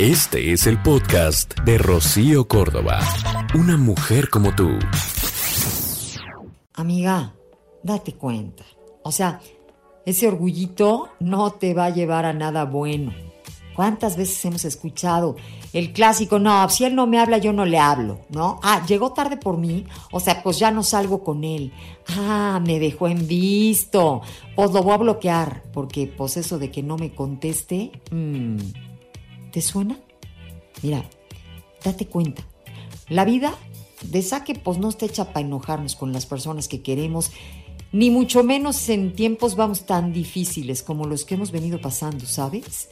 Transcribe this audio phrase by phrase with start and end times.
[0.00, 3.00] Este es el podcast de Rocío Córdoba.
[3.54, 4.70] Una mujer como tú.
[6.72, 7.34] Amiga,
[7.82, 8.64] date cuenta.
[9.02, 9.42] O sea,
[10.06, 13.12] ese orgullito no te va a llevar a nada bueno.
[13.76, 15.36] ¿Cuántas veces hemos escuchado
[15.74, 18.58] el clásico, no, si él no me habla, yo no le hablo, ¿no?
[18.62, 21.74] Ah, llegó tarde por mí, o sea, pues ya no salgo con él.
[22.08, 24.22] Ah, me dejó en visto,
[24.56, 28.56] pues lo voy a bloquear, porque pues eso de que no me conteste, mmm,
[29.52, 29.98] ¿Te suena?
[30.82, 31.04] Mira,
[31.84, 32.46] date cuenta.
[33.08, 33.54] La vida
[34.02, 37.32] de saque pues no está hecha para enojarnos con las personas que queremos,
[37.92, 42.88] ni mucho menos en tiempos vamos tan difíciles como los que hemos venido pasando, ¿sabes?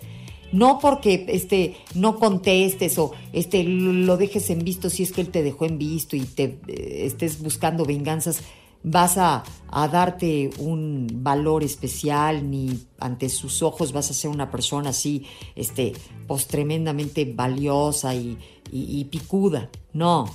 [0.51, 5.29] No porque este no contestes o este lo dejes en visto si es que él
[5.29, 8.43] te dejó en visto y te eh, estés buscando venganzas
[8.83, 14.91] vas a, darte un valor especial, ni ante sus ojos vas a ser una persona
[14.91, 15.93] así, este,
[16.27, 18.39] pues tremendamente valiosa y,
[18.73, 19.71] y picuda.
[19.93, 20.27] No,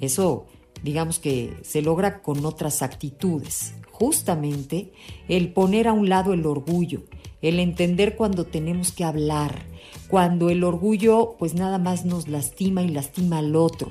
[0.00, 0.46] eso
[0.84, 3.74] digamos que se logra con otras actitudes.
[3.90, 4.92] Justamente
[5.28, 7.04] el poner a un lado el orgullo,
[7.42, 9.62] el entender cuando tenemos que hablar,
[10.08, 13.90] cuando el orgullo pues nada más nos lastima y lastima al otro.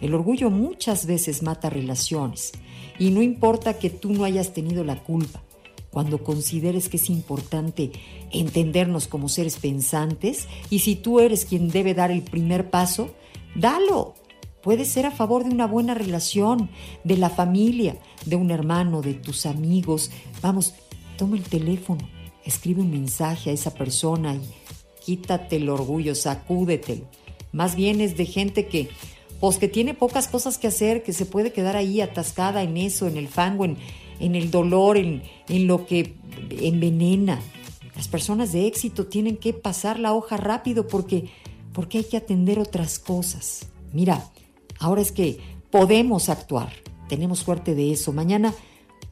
[0.00, 2.52] El orgullo muchas veces mata relaciones
[2.98, 5.42] y no importa que tú no hayas tenido la culpa.
[5.90, 7.90] Cuando consideres que es importante
[8.30, 13.14] entendernos como seres pensantes y si tú eres quien debe dar el primer paso,
[13.54, 14.14] dalo.
[14.62, 16.70] Puede ser a favor de una buena relación,
[17.02, 20.10] de la familia, de un hermano, de tus amigos.
[20.42, 20.74] Vamos,
[21.16, 22.06] toma el teléfono,
[22.44, 24.42] escribe un mensaje a esa persona y
[25.04, 27.06] quítate el orgullo, sacúdetelo.
[27.52, 28.90] Más bien es de gente que
[29.40, 33.06] pues que tiene pocas cosas que hacer, que se puede quedar ahí atascada en eso,
[33.06, 33.76] en el fango, en,
[34.20, 36.14] el dolor, en, en lo que
[36.50, 37.40] envenena.
[37.96, 41.30] Las personas de éxito tienen que pasar la hoja rápido porque,
[41.72, 43.66] porque hay que atender otras cosas.
[43.92, 44.30] Mira,
[44.78, 45.38] ahora es que
[45.70, 46.70] podemos actuar,
[47.08, 48.12] tenemos suerte de eso.
[48.12, 48.54] Mañana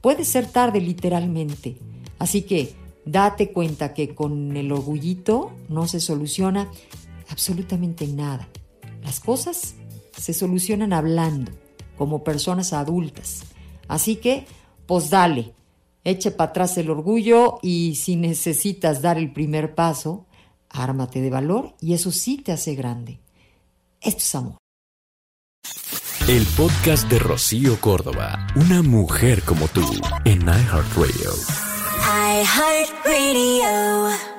[0.02, 1.76] puede ser tarde literalmente.
[2.18, 2.74] Así que
[3.06, 6.70] date cuenta que con el orgullito no se soluciona
[7.30, 8.48] absolutamente nada.
[9.02, 9.74] Las cosas
[10.18, 11.52] se solucionan hablando,
[11.96, 13.42] como personas adultas.
[13.88, 14.46] Así que,
[14.86, 15.54] pues dale,
[16.04, 20.26] eche para atrás el orgullo y si necesitas dar el primer paso,
[20.68, 23.20] ármate de valor y eso sí te hace grande.
[24.00, 24.56] Esto es amor.
[26.28, 29.80] El podcast de Rocío Córdoba, una mujer como tú,
[30.24, 31.32] en iHeartRadio.
[32.44, 34.37] iHeartRadio.